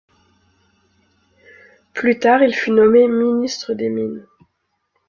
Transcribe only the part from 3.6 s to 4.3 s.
des Mines.